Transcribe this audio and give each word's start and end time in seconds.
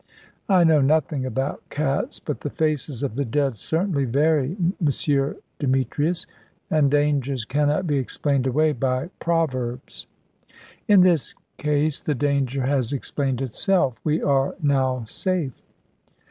"I 0.49 0.63
know 0.63 0.81
nothing 0.81 1.27
about 1.27 1.61
cats, 1.69 2.19
but 2.19 2.39
the 2.41 2.49
faces 2.49 3.03
of 3.03 3.13
the 3.13 3.23
dead 3.23 3.55
certainly 3.55 4.05
vary, 4.05 4.55
M. 4.59 4.73
Demetrius. 5.59 6.25
And 6.71 6.89
dangers 6.89 7.45
cannot 7.45 7.85
be 7.85 7.97
explained 7.99 8.47
away 8.47 8.71
by 8.71 9.11
proverbs." 9.19 10.07
"In 10.87 11.01
this 11.01 11.35
case 11.57 11.99
the 12.01 12.15
danger 12.15 12.63
has 12.65 12.91
explained 12.91 13.41
itself. 13.43 13.95
We 14.03 14.23
are 14.23 14.55
now 14.59 15.05
safe." 15.07 15.61